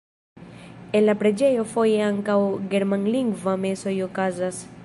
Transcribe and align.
En 0.99 1.05
la 1.09 1.15
preĝejo 1.19 1.67
foje 1.75 2.01
ankaŭ 2.07 2.39
germanlingvaj 2.75 3.57
mesoj 3.67 3.99
okazas. 4.11 4.69